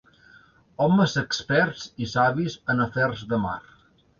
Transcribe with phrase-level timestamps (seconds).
[0.85, 3.57] Homes experts i savis en afers de mar.